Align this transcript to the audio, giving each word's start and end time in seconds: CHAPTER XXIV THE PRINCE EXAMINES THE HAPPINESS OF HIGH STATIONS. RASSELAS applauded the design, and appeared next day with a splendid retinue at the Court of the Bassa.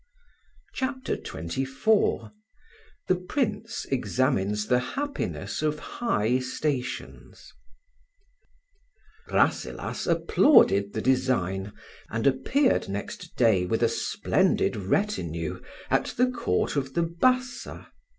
CHAPTER 0.73 1.15
XXIV 1.15 2.31
THE 3.07 3.13
PRINCE 3.15 3.85
EXAMINES 3.91 4.65
THE 4.65 4.79
HAPPINESS 4.79 5.61
OF 5.61 5.77
HIGH 5.77 6.39
STATIONS. 6.39 7.53
RASSELAS 9.29 10.07
applauded 10.07 10.93
the 10.93 11.01
design, 11.03 11.73
and 12.09 12.25
appeared 12.25 12.89
next 12.89 13.35
day 13.35 13.67
with 13.67 13.83
a 13.83 13.89
splendid 13.89 14.75
retinue 14.75 15.61
at 15.91 16.15
the 16.17 16.25
Court 16.31 16.75
of 16.75 16.95
the 16.95 17.03
Bassa. 17.03 17.91